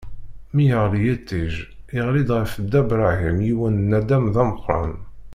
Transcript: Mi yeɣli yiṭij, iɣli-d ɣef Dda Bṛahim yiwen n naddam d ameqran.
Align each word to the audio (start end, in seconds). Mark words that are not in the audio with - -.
Mi 0.53 0.63
yeɣli 0.69 0.99
yiṭij, 1.05 1.53
iɣli-d 1.97 2.29
ɣef 2.37 2.51
Dda 2.63 2.81
Bṛahim 2.89 3.37
yiwen 3.47 3.75
n 3.85 3.87
naddam 3.91 4.25
d 4.33 4.35
ameqran. 4.41 4.93